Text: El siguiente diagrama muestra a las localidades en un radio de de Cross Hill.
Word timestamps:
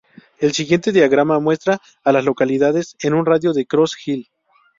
El 0.39 0.53
siguiente 0.53 0.91
diagrama 0.91 1.39
muestra 1.39 1.79
a 2.03 2.11
las 2.11 2.25
localidades 2.25 2.95
en 3.03 3.13
un 3.13 3.23
radio 3.23 3.53
de 3.53 3.59
de 3.61 3.65
Cross 3.67 3.97
Hill. 4.03 4.31